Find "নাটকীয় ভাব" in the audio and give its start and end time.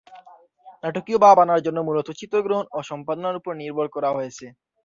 0.83-1.35